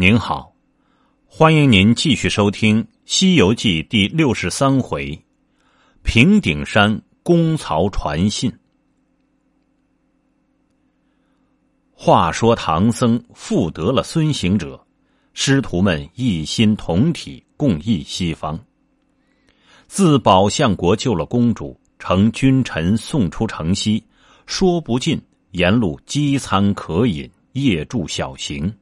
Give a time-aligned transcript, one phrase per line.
[0.00, 0.54] 您好，
[1.26, 5.20] 欢迎您继续收听《西游记》第六十三回：
[6.04, 8.48] 平顶山公曹传信。
[11.92, 14.80] 话说唐僧复得了孙行者，
[15.32, 18.56] 师徒们一心同体，共议西方。
[19.88, 24.04] 自宝象国救了公主，乘君臣送出城西，
[24.46, 25.20] 说不尽，
[25.50, 28.72] 沿路饥餐渴饮，夜住小行。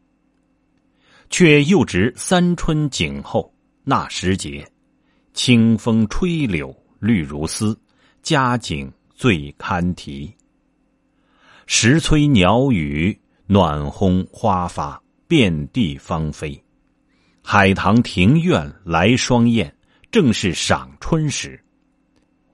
[1.29, 3.53] 却又值三春景后
[3.85, 4.67] 那时节，
[5.35, 7.79] 清风吹柳绿如丝，
[8.23, 10.33] 佳景最堪题。
[11.67, 16.63] 时催鸟语，暖烘花发，遍地芳菲。
[17.43, 19.73] 海棠庭院来双燕，
[20.11, 21.61] 正是赏春时。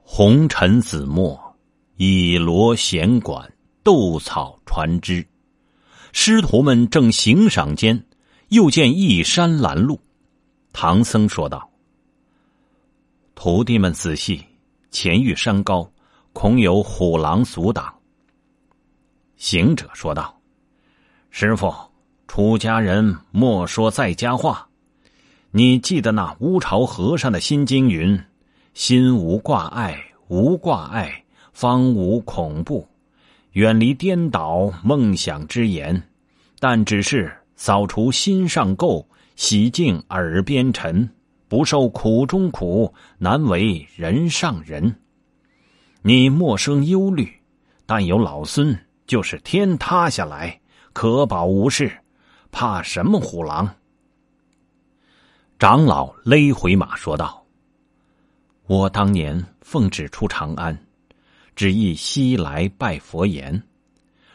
[0.02, 1.39] 红尘紫陌，
[1.97, 3.51] 以罗弦管，
[3.83, 5.27] 斗草船只。
[6.13, 8.02] 师徒们正行赏间。
[8.52, 9.98] 又见一山拦路，
[10.74, 11.71] 唐僧说道
[13.35, 14.45] ：“徒弟们仔细，
[14.90, 15.90] 前遇山高，
[16.35, 17.90] 恐有虎狼阻挡。”
[19.38, 20.38] 行者说道
[21.32, 21.74] ：“师傅，
[22.29, 24.68] 出家人莫说在家话。
[25.51, 28.23] 你记得那乌巢和尚的心经云
[28.74, 31.24] ：‘心无挂碍，无挂碍，
[31.55, 32.87] 方无恐怖。
[33.52, 36.07] 远离颠倒梦想之言，
[36.59, 37.34] 但只是。’”
[37.65, 41.09] 扫除心上垢，洗净耳边尘，
[41.46, 44.96] 不受苦中苦，难为人上人。
[46.02, 47.33] 你莫生忧虑，
[47.87, 50.60] 但有老孙，就是天塌下来，
[50.93, 51.88] 可保无事，
[52.51, 53.73] 怕什么虎狼？
[55.57, 57.46] 长老勒回马说道
[58.66, 60.77] ：“我当年奉旨出长安，
[61.55, 63.63] 只意西来拜佛言，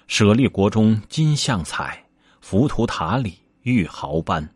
[0.07, 2.01] 舍利国中金像彩。”
[2.49, 4.49] 浮屠塔里玉毫斑，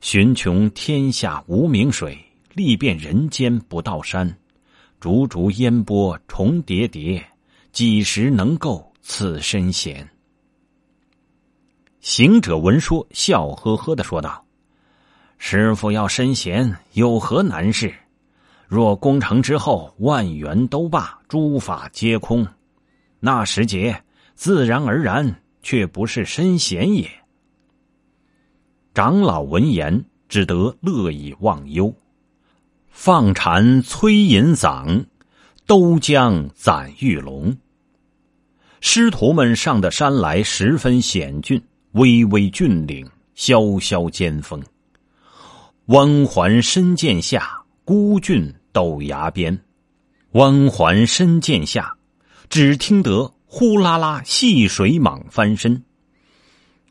[0.00, 2.18] 寻穷天下无名水，
[2.52, 4.36] 历遍人间不到山。
[4.98, 7.24] 竹竹烟波重叠叠，
[7.70, 10.10] 几时能够此身闲？
[12.00, 14.44] 行者闻说，笑呵呵的说道
[15.38, 17.94] ：“师傅要身闲，有何难事？
[18.66, 22.44] 若攻城之后，万缘都罢，诸法皆空，
[23.20, 24.02] 那时节
[24.34, 25.32] 自然而然。”
[25.62, 27.10] 却不是身闲也。
[28.92, 31.94] 长老闻言，只得乐以忘忧。
[32.88, 35.04] 放禅催银嗓，
[35.66, 37.56] 都将攒玉龙。
[38.80, 41.62] 师徒们上的山来，十分险峻，
[41.92, 44.62] 巍巍峻岭，萧萧尖峰。
[45.86, 49.58] 弯环深涧下，孤峻陡崖边。
[50.32, 51.96] 弯环深涧下，
[52.48, 53.32] 只听得。
[53.52, 55.82] 呼啦啦，细水蟒翻身。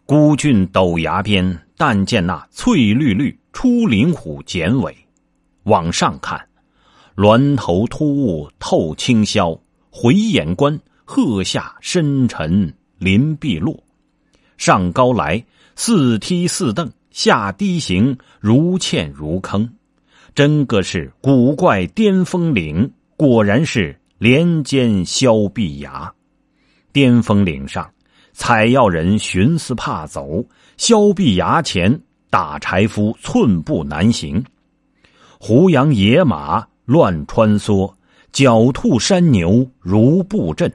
[0.05, 4.93] 孤峻陡崖边，但见那翠绿绿出林虎剪尾。
[5.63, 6.49] 往上看，
[7.15, 9.57] 峦头突兀透清霄，
[9.89, 13.81] 回眼观，鹤下深沉林碧落。
[14.57, 15.41] 上高来，
[15.77, 19.75] 似梯似凳；下低行，如堑如坑。
[20.35, 26.13] 真个是古怪巅峰岭，果然是连间削壁崖。
[26.91, 27.89] 巅峰岭上，
[28.33, 30.43] 采药人寻思怕走；
[30.77, 34.43] 削壁崖前，打柴夫寸步难行。
[35.39, 37.93] 胡杨野马乱穿梭，
[38.33, 40.71] 狡兔山牛如布阵。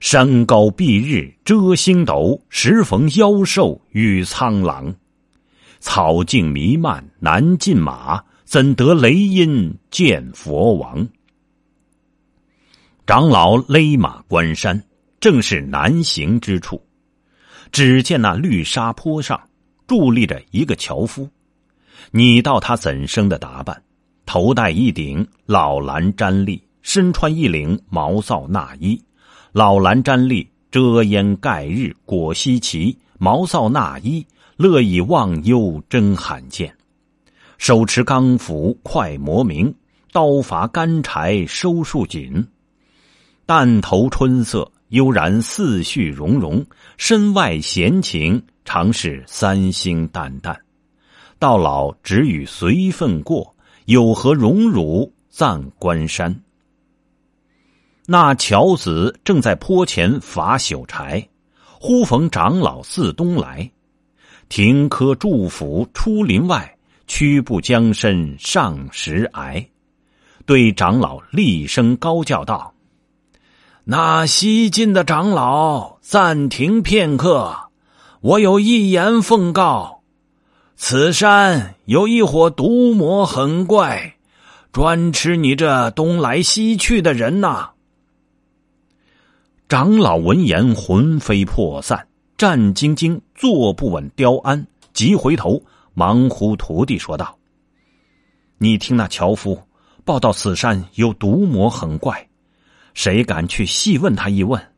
[0.00, 4.92] 山高蔽日遮星斗，时逢妖兽与苍狼。
[5.78, 11.06] 草径弥漫难进马，怎得雷音见佛王？
[13.06, 14.82] 长老勒马关山。
[15.22, 16.82] 正是难行之处，
[17.70, 19.40] 只见那绿沙坡上
[19.86, 21.30] 伫立着一个樵夫。
[22.10, 23.80] 你道他怎生的打扮？
[24.26, 29.00] 头戴一顶老蓝毡笠，身穿一领毛臊衲衣。
[29.52, 36.76] 老蓝毡笠遮烟盖日，裹稀奇；毛臊衲衣乐以忘忧，真罕见。
[37.58, 39.72] 手持钢斧快磨明，
[40.10, 42.44] 刀伐干柴收束紧。
[43.46, 44.68] 淡头春色。
[44.92, 46.62] 悠然思绪融融，
[46.98, 50.54] 身外闲情常是三星淡淡。
[51.38, 53.56] 到老只与随分过，
[53.86, 56.42] 有何荣辱暂关山？
[58.04, 61.26] 那樵子正在坡前伐朽柴，
[61.80, 63.70] 忽逢长老自东来，
[64.50, 69.64] 停科祝福出林外，屈步将身上石崖，
[70.44, 72.71] 对长老厉声高叫道。
[73.84, 77.52] 那西晋的长老暂停片刻，
[78.20, 80.02] 我有一言奉告：
[80.76, 84.14] 此山有一伙毒魔狠怪，
[84.70, 87.70] 专吃你这东来西去的人呐！
[89.68, 92.06] 长老闻言魂飞魄散，
[92.38, 95.60] 战兢兢，坐不稳，雕鞍，急回头，
[95.92, 97.36] 忙呼徒弟说道
[98.58, 99.60] ：“你听那樵夫
[100.04, 102.28] 报道，此山有毒魔狠怪，
[102.94, 104.72] 谁敢去细问他一问？”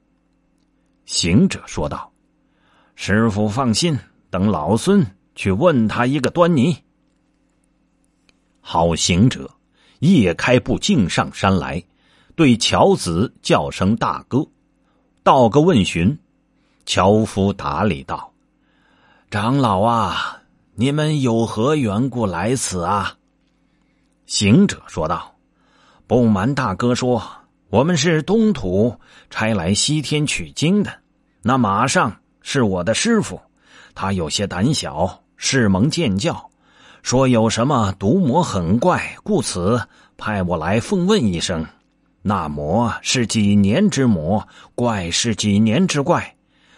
[1.06, 2.12] 行者说道
[2.96, 3.98] ：“师傅放心，
[4.30, 5.06] 等老孙。”
[5.36, 6.76] 去问他一个端倪。
[8.60, 9.50] 好行者，
[9.98, 11.82] 夜开步径上山来，
[12.36, 14.46] 对樵子叫声大哥，
[15.24, 16.16] 道个问询。
[16.86, 18.32] 樵夫答礼道
[19.28, 20.40] ：“长老啊，
[20.76, 23.16] 你们有何缘故来此啊？”
[24.26, 25.34] 行者说道
[26.06, 27.20] ：“不瞒大哥说，
[27.74, 28.94] 我们是东土
[29.30, 30.92] 差来西天取经的。
[31.42, 33.40] 那马上是我的师傅，
[33.96, 36.48] 他有些胆小。”是蒙见教，
[37.02, 39.82] 说有什么毒魔狠怪，故此
[40.16, 41.66] 派我来奉问一声。
[42.22, 44.46] 那魔是几年之魔，
[44.76, 46.36] 怪是几年之怪，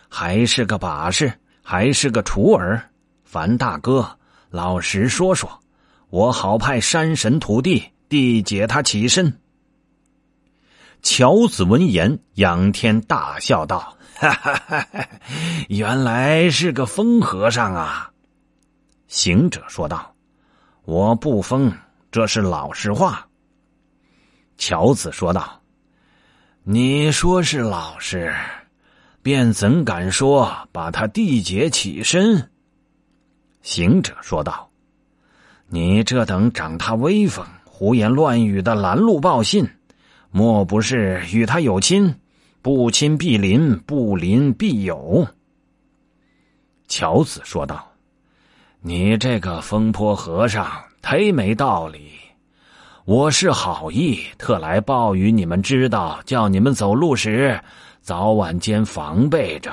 [0.08, 1.30] 还是个把式，
[1.62, 2.82] 还是个雏儿？
[3.24, 4.18] 樊大哥，
[4.48, 5.60] 老实说说，
[6.08, 9.30] 我好派山神土地地解他起身。
[11.02, 15.08] 乔子闻言，仰天大笑道：“哈哈哈哈
[15.68, 18.10] 原来是个疯和尚啊！”
[19.06, 20.14] 行者说道
[20.84, 21.72] ：“我不疯，
[22.10, 23.26] 这是老实话。”
[24.58, 25.60] 乔子说道
[26.64, 28.34] ：“你说是老实，
[29.22, 32.50] 便怎敢说把他缔结起身？”
[33.62, 34.68] 行者说道
[35.68, 39.68] ：“你这等长他威风、胡言乱语的拦路报信，
[40.36, 42.14] 莫不是与他有亲？
[42.60, 45.26] 不亲必邻，不邻必有。”
[46.88, 47.90] 乔子说道。
[48.82, 50.70] 你这个风坡和尚
[51.02, 52.10] 忒没道理！
[53.06, 57.58] 我是好意，特来报与你们知道，叫你们走路时
[58.02, 59.72] 早晚间防备着。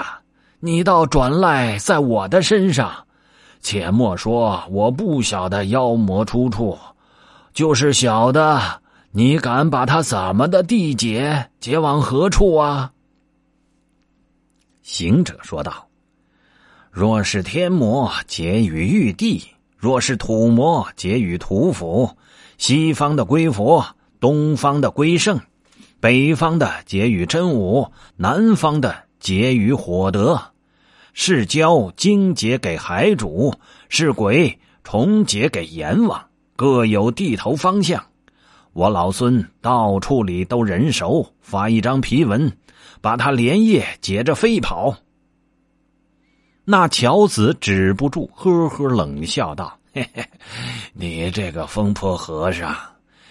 [0.62, 3.06] 你倒转赖在我的身上，
[3.60, 6.80] 且莫说我不晓得妖魔出处，
[7.54, 8.82] 就是晓得，
[9.16, 11.52] 你敢把他怎么的地解？
[11.60, 12.94] 解往何处啊？
[14.82, 15.88] 行者说道。
[16.90, 19.40] 若是天魔，结与玉帝；
[19.78, 22.10] 若是土魔，结与土府。
[22.58, 23.86] 西方的归佛，
[24.20, 25.40] 东方的归圣，
[26.00, 30.42] 北方的结与真武，南方的结与火德。
[31.14, 33.54] 是蛟精结给海主，
[33.90, 38.04] 是鬼虫结给阎王，各有地头方向。
[38.74, 42.52] 我老孙到处里都人熟，发一张皮文，
[43.02, 44.96] 把他连夜解着飞跑。
[46.66, 50.26] 那乔子止不住，呵呵冷笑道：“嘿嘿，
[50.94, 52.76] 你这个疯婆和尚，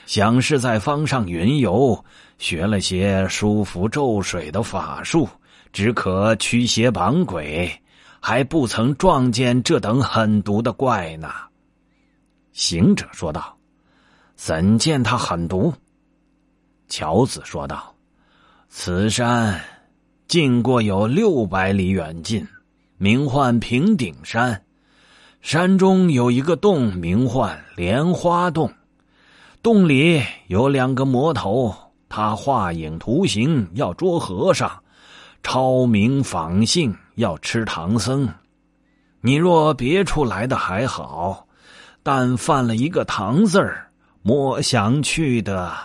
[0.07, 2.05] 想是在方上云游，
[2.39, 5.29] 学了些舒服咒水的法术，
[5.73, 7.69] 只可驱邪绑鬼，
[8.21, 11.33] 还不曾撞见这等狠毒的怪呢。”
[12.53, 13.57] 行者说道
[14.45, 15.73] ：“怎见他狠毒？”
[16.91, 17.95] 乔子说道
[18.69, 19.61] ：“此山
[20.27, 22.45] 近过有六百里远近。”
[22.99, 24.65] 名唤平顶山，
[25.41, 28.73] 山中有一个洞，名唤莲花洞。
[29.63, 31.73] 洞里有两个魔头，
[32.09, 34.83] 他画影图形要捉和尚，
[35.45, 38.29] 超明仿性要吃唐僧。
[39.21, 41.47] 你若别处来的还好，
[42.03, 43.91] 但犯了一个唐字儿，
[44.23, 45.77] 莫想去的。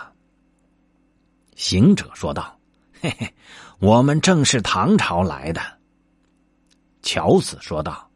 [1.56, 2.56] 行者说道
[3.00, 3.34] ：“嘿嘿，
[3.80, 5.60] 我们正是唐朝来的。”
[7.02, 8.08] 乔子说道：“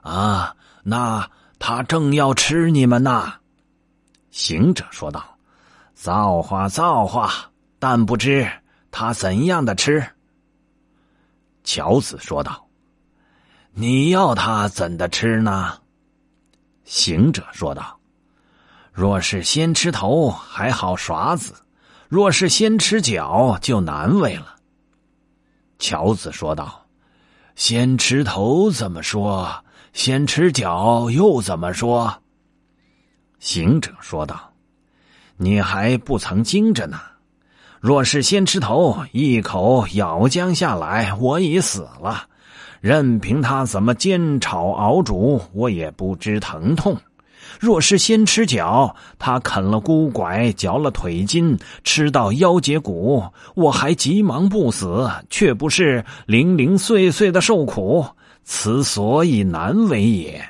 [0.00, 3.34] 啊，那他正要吃你们呢。”
[4.30, 5.36] 行者说道
[5.94, 8.50] ：“造化，造化，但不知
[8.90, 10.06] 他怎样的吃。”
[11.64, 12.66] 乔子说道
[13.72, 15.78] ：“你要他怎的吃呢？”
[16.84, 17.95] 行者说道
[18.96, 21.52] ：“若是先吃头，还好耍子；
[22.08, 24.56] 若是先吃脚，就难为了。”
[25.78, 26.82] 乔子说道。
[27.56, 29.50] 先吃头怎么说？
[29.92, 32.22] 先吃脚又怎么说？
[33.38, 34.52] 行者说道
[35.36, 36.98] ：“你还不曾惊着呢。
[37.80, 42.26] 若是先吃头，一口咬将下来，我已死了。
[42.80, 46.96] 任凭他怎么煎炒熬煮，我也不知疼痛。”
[47.58, 58.04] 若是先吃脚，他啃了骨拐，嚼了腿筋，吃到腰节骨，我还急忙不死，却不是零零碎碎的受苦，
[58.44, 60.44] 此所以难为也。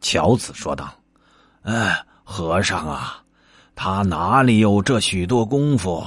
[0.00, 0.92] 乔子说道
[1.62, 3.22] ：“哎，和尚啊，
[3.74, 6.04] 他哪里有这许多功夫？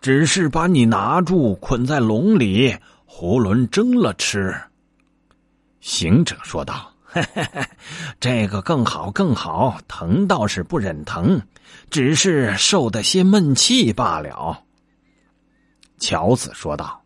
[0.00, 2.74] 只是把你拿住，捆在笼里，
[3.06, 4.54] 囫囵蒸了吃。”
[5.80, 7.66] 行者说道：“嘿嘿嘿，
[8.20, 9.78] 这个更好，更好。
[9.88, 11.42] 疼倒是不忍疼，
[11.90, 14.62] 只是受的些闷气罢了。”
[15.98, 17.02] 乔子说道：“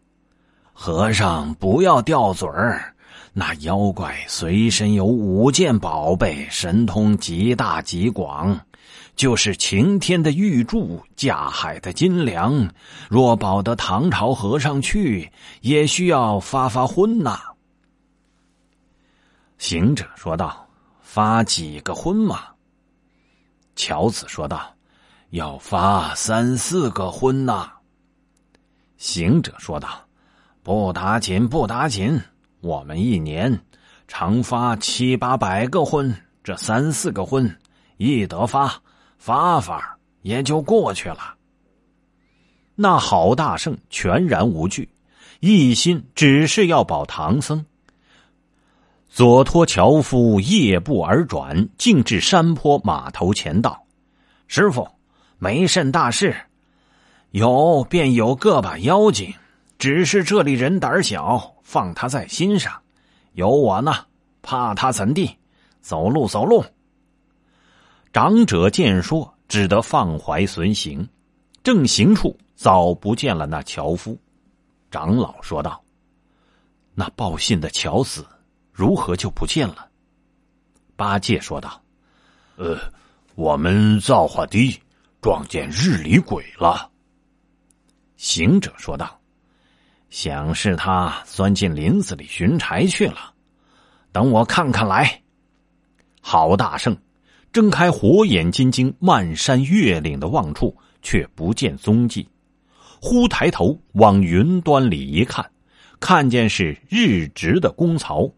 [0.73, 2.95] 和尚不要掉嘴儿。”
[3.37, 8.61] 那妖怪随身有五件宝贝，神通极大极广，
[9.17, 12.71] 就是晴天的玉柱，架海的金梁，
[13.09, 15.33] 若保得唐朝和尚去，
[15.63, 17.54] 也需要发发昏呐。
[19.67, 20.69] 行者说道
[21.01, 22.49] ：“发几个昏嘛？”
[23.75, 24.77] 乔子说道
[25.33, 27.73] ：“要发三四个昏呐。”
[28.99, 29.89] 行者说道
[30.63, 32.21] ：“不打紧，不打紧。”
[32.61, 33.59] 我们一年
[34.07, 37.59] 常发七八百个婚，这三四个婚
[37.97, 38.83] 一得发
[39.17, 41.37] 发发也就过去了。
[42.75, 44.87] 那郝大圣全然无惧，
[45.41, 47.65] 一心只是要保唐僧。
[49.15, 53.81] 左托樵夫夜步而转，径至山坡码头前道
[54.49, 54.89] ：“师傅，
[55.39, 56.35] 没甚大事，
[57.31, 59.33] 有便有个把妖精。”
[59.79, 62.73] 只是这里人胆小，放他在心上。
[63.35, 63.95] 有我呢，
[64.43, 65.31] 怕他怎地？
[65.81, 66.65] 走路走路。
[68.13, 71.09] 长者见说，只得放怀随行。
[71.63, 74.19] 正行处，早不见了那樵夫。
[74.91, 75.81] 长老说道
[76.97, 78.27] ：“那报信的樵子
[78.75, 79.89] 如何就不见了？”
[80.97, 81.81] 八戒说道
[82.59, 82.77] ：“呃，
[83.37, 84.79] 我们造化低，
[85.23, 86.91] 撞见日里鬼了。”
[88.19, 89.19] 行者说道。
[90.11, 93.35] 想是他钻进林子里寻柴去了，
[94.13, 95.21] 等我看看来。
[96.21, 96.97] 郝大圣
[97.53, 102.29] 睁开火眼金睛，漫山越岭的望处，却不见踪迹。
[103.01, 105.51] 忽抬头往云端里一看，
[105.99, 108.31] 看见是日直的公曹，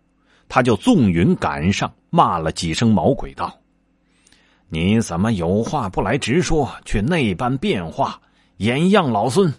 [0.48, 3.52] 他就纵云赶上，骂了几声毛鬼道
[4.68, 8.20] ：“你怎么有话不来直说，却那般变化，
[8.58, 9.52] 掩样老孙？”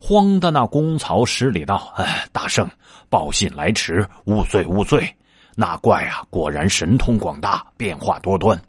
[0.00, 2.68] 慌的那公曹施礼道：“哎，大圣，
[3.08, 5.08] 报信来迟，勿罪勿罪。
[5.54, 8.60] 那怪啊，果然神通广大，变化多端。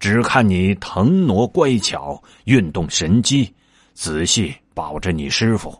[0.00, 3.54] 只看你腾挪乖巧，运动神机，
[3.94, 5.72] 仔细保着你师傅。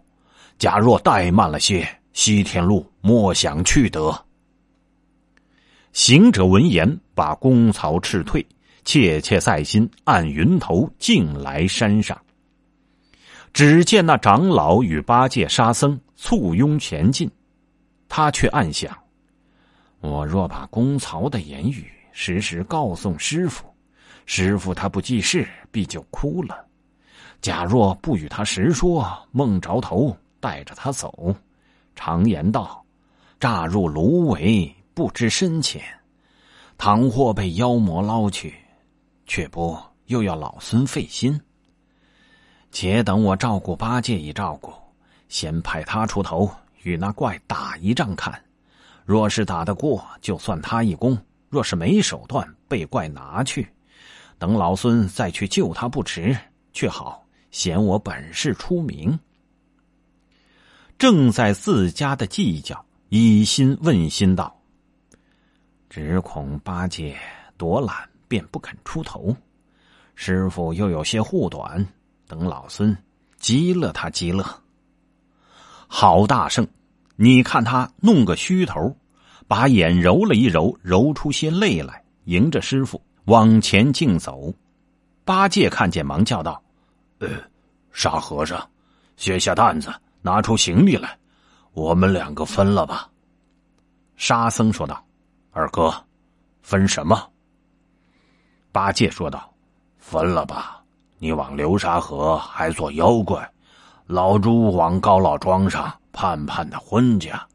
[0.59, 4.17] 假若怠慢了些，西天路莫想去得。”
[5.93, 8.45] 行者闻言，把公曹斥退，
[8.83, 12.19] 切切在心，按云头径来山上。
[13.53, 17.31] 只见那长老与八戒、沙僧簇拥前进，
[18.09, 18.97] 他却暗想：
[20.01, 23.67] 我若把公曹的言语时时告诉师傅，
[24.25, 26.57] 师傅他不记事，必就哭了；
[27.43, 31.37] 假若不与他实说，梦着头带着他走。
[31.95, 32.83] 常言道：
[33.39, 35.83] 乍入芦苇，不知深浅。
[36.79, 38.55] 倘或被妖魔捞去，
[39.27, 41.41] 却不又要老孙费心。
[42.71, 44.73] 且等我照顾八戒一照顾，
[45.29, 46.51] 先派他出头
[46.83, 48.43] 与那怪打一仗看。
[49.05, 51.15] 若是打得过，就算他一功；
[51.49, 53.69] 若是没手段，被怪拿去，
[54.39, 56.37] 等老孙再去救他不迟，
[56.73, 59.19] 却好显我本事出名。
[60.99, 64.57] 正在自家的计较，以心问心道
[65.95, 67.15] ：“只恐八戒
[67.59, 67.95] 多懒，
[68.27, 69.31] 便不肯出头；
[70.15, 71.87] 师傅又有些护短。”
[72.27, 72.97] 等老孙
[73.37, 74.59] 激了，他激了。
[75.87, 76.67] 好大圣，
[77.17, 78.97] 你看他弄个虚头，
[79.47, 84.51] 把眼揉了一揉，揉出些泪来，迎着师傅往前竞走。
[85.27, 86.63] 八戒看见，忙叫道
[87.21, 87.29] ：“呃，
[87.93, 88.67] 沙和尚，
[89.19, 91.19] 卸下担子，拿出行李来，
[91.75, 93.11] 我们两个分了吧。”
[94.17, 95.05] 沙僧说道
[95.53, 95.95] ：“二哥，
[96.63, 97.31] 分什么？”
[98.73, 99.53] 八戒说道
[99.99, 100.83] ：“分了吧。”
[101.19, 103.49] 你往流沙河还做妖怪，
[104.07, 107.47] 老猪往高老庄上盼盼的婚家，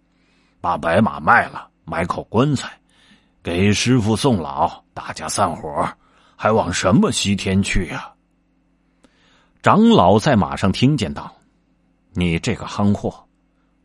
[0.61, 2.71] 把白马卖了买口棺材，
[3.43, 5.85] 给师傅送老，大家散伙，
[6.37, 8.09] 还往什么西天去呀？
[9.61, 11.35] 长老在马上听见道
[12.15, 13.27] ：“你这个憨货，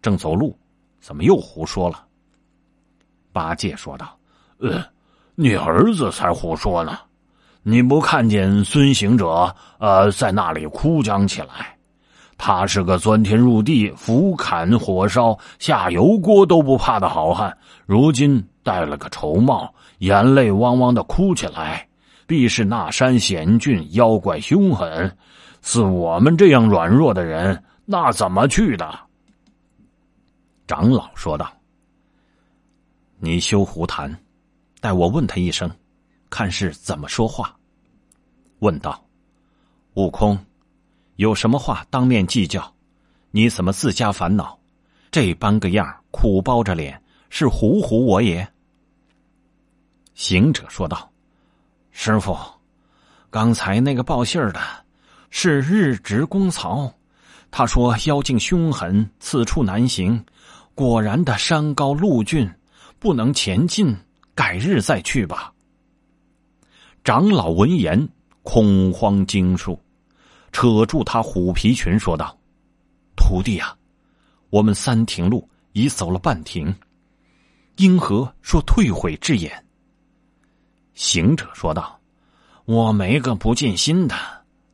[0.01, 0.57] 正走路，
[1.01, 2.07] 怎么又胡说了？”
[3.33, 4.17] 八戒说道
[4.61, 4.85] ：“呃，
[5.35, 6.99] 你儿子才胡说呢。”
[7.65, 11.77] 你不看见孙行者呃在那里哭将起来？
[12.37, 21.87] 他是个钻天入地、俯砍火烧、下油锅都不怕的好汉，如今戴了个绸帽，眼泪汪汪的哭起来，
[22.27, 25.17] 必是那山险峻，妖怪凶狠。
[25.61, 28.93] 似我们这样软弱的人，那怎么去的？
[30.67, 31.49] 长老说道
[33.25, 34.13] ：“你休胡谈，
[34.81, 35.71] 待我问他一声，
[36.29, 37.57] 看是怎么说话。”
[38.59, 39.01] 问道
[39.95, 40.37] ：“悟空。”
[41.15, 42.75] 有什么话当面计较？
[43.31, 44.59] 你怎么自家烦恼？
[45.13, 47.01] 这般个样，苦包着脸，
[47.31, 48.53] 是唬唬我也？
[50.15, 51.09] 行者说道
[51.93, 52.37] ：“师傅，
[53.31, 54.59] 刚才那个报信儿的，
[55.31, 56.93] 是日值公曹。
[57.53, 60.25] 他说妖精凶狠，此处难行。
[60.75, 62.53] 果然的，山高路峻，
[63.03, 63.97] 不能前进，
[64.33, 65.53] 改日再去吧。”
[67.03, 68.09] 长老闻言，
[68.45, 69.77] 恐慌惊数。
[70.53, 72.39] 扯住他虎皮裙，说道
[73.17, 73.77] ：“徒弟呀，
[74.51, 76.73] 我们三亭路已走了半亭，
[77.75, 79.51] 因何说退悔之言？”
[80.95, 81.99] 行者说道
[82.67, 84.15] ：“我没个不尽心的，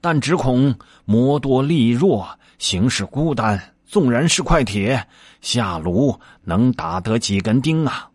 [0.03, 3.75] 但只恐魔多力弱，行事孤单。
[3.87, 5.09] 纵然是块铁，
[5.41, 8.07] 下炉能打得几根钉啊？”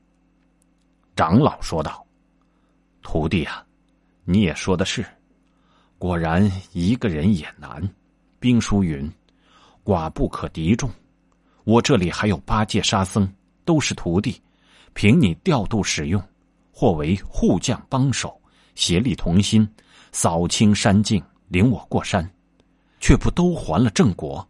[1.16, 2.06] 长老说道
[3.02, 3.66] ：“徒弟啊，
[4.26, 5.06] 你也说的是。”
[6.00, 7.82] 果然一个人也难。
[8.40, 9.10] 兵书云
[9.86, 10.90] ：“寡不可敌众。”
[11.64, 13.26] 我这里还有八戒、沙僧，
[13.64, 14.42] 都是徒弟，
[14.94, 16.22] 凭你调度使用，
[16.74, 18.38] 或为护将帮手，
[18.76, 19.66] 协力同心，
[20.12, 22.30] 扫清山境，领我过山，
[23.00, 24.46] 却不都还了正果？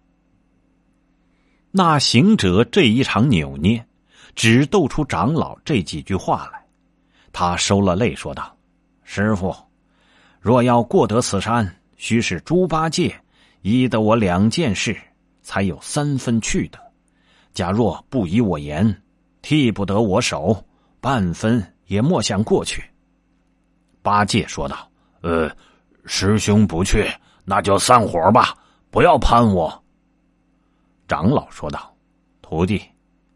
[1.70, 3.86] 那行者这一场扭捏，
[4.36, 6.64] 只斗出长老这几句话来。
[7.32, 8.56] 他收了泪，说道
[9.04, 9.56] ：“师傅。”
[10.40, 13.16] 若要过得此山，须是猪八戒
[13.62, 14.96] 依得我两件事，
[15.42, 16.78] 才有三分去的。
[17.54, 19.02] 假若不依我言，
[19.42, 20.66] 替不得我手，
[21.00, 22.84] 半分也莫想过去。
[24.02, 25.50] 八戒说道：“呃，
[26.06, 27.10] 师兄不去，
[27.46, 28.54] 那就散伙吧，
[28.92, 29.84] 不要攀我。”
[31.08, 31.96] 长老说道
[32.42, 32.82] ：“徒弟，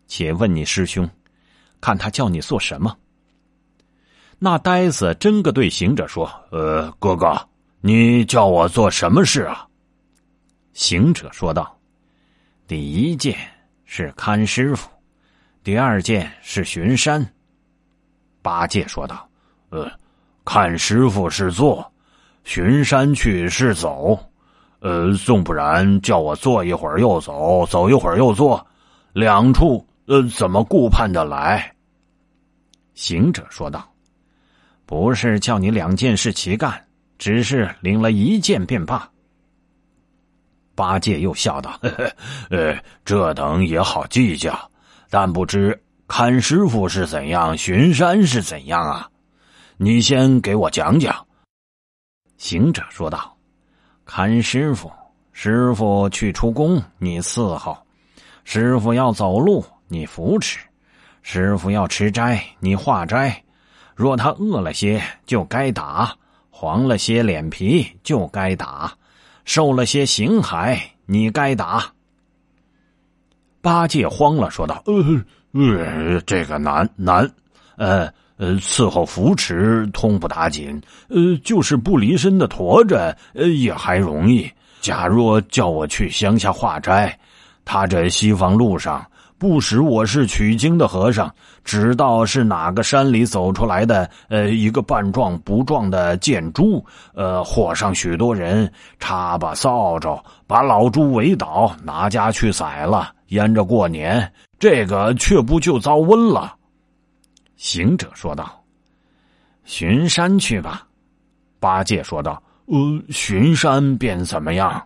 [0.08, 1.10] 且问你师兄，
[1.80, 2.96] 看他叫你做什么？”
[4.40, 7.36] 那呆子真个对行者说：“呃，哥哥，
[7.82, 9.68] 你叫我做什么事啊？”
[10.74, 11.76] 行者说道
[12.68, 13.36] ：“第一件
[13.86, 14.88] 是看师傅，
[15.64, 17.28] 第二件是巡山。”
[18.44, 19.28] 八戒说道
[19.70, 19.92] ：“呃，
[20.46, 21.92] 看师傅是坐，
[22.44, 24.18] 巡山去是走。
[24.80, 28.64] 呃，纵不然叫我坐一会儿又走，走一会儿又坐，
[29.14, 31.74] 两处呃怎么顾盼得来？”
[32.96, 33.88] 行者说道。
[34.88, 39.12] 不是叫你两件事齐干，只是领了一件便罢。
[40.76, 42.12] 八戒又笑道：“呵 呵
[42.50, 44.72] 呃，这等也好计较，
[45.10, 49.10] 但不知看师傅是怎样，巡山是怎样啊？
[49.76, 51.28] 你先给我讲讲。”
[52.38, 53.36] 行者说道
[54.06, 54.90] ：“看师傅，
[55.34, 57.76] 师傅去出宫，你伺候；
[58.46, 60.60] 师傅要走路，你扶持；
[61.22, 63.44] 师傅要吃斋，你化斋。”
[63.96, 66.08] 若他饿了些，就该打；
[66.52, 68.92] 黄了些脸皮，就该打；
[69.44, 71.84] 受了些刑骸，你该打。
[73.60, 74.94] 八戒慌了，说道：“呃
[75.54, 77.28] 呃，这个难难，
[77.76, 84.48] 呃呃，伺候扶持通不打紧，呃，就是不离身的驮着，呃，也还容易。
[84.80, 87.18] 假若叫我去乡下化斋，
[87.66, 89.04] 他这西方路上。”
[89.40, 91.32] 不识我是取经的和尚，
[91.64, 94.10] 只道是哪个山里走出来的。
[94.30, 104.32] 呃，一个半壮不壮的贱猪，呃，伙上许多人，插把扫帚，把老猪围倒，拿家去宰了，腌着过年。
[104.58, 106.56] 这个却不就遭瘟了？
[107.58, 108.64] 行者说道
[109.66, 110.88] ：“巡山去吧。”
[111.60, 114.84] 八戒说道：“呃，巡山便怎么样？”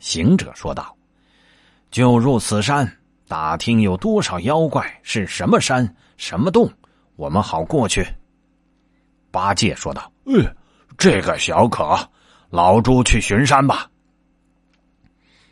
[0.00, 0.96] 行者说道。
[1.90, 2.90] 就入此山，
[3.26, 6.70] 打听有多少妖怪，是什么山、什么洞，
[7.16, 8.06] 我们好过去。
[9.30, 10.44] 八戒说道：“嗯，
[10.96, 11.98] 这个小可，
[12.48, 13.90] 老猪去巡山吧。”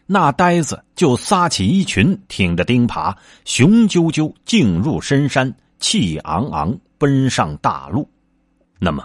[0.07, 8.09] 那呆子就撒起衣裙，挺着钉耙，雄赳赳进入深山，气昂昂奔上大路。
[8.79, 9.05] 那么，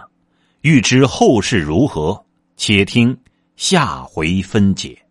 [0.62, 2.24] 欲知后事如何，
[2.56, 3.16] 且听
[3.56, 5.03] 下回分解。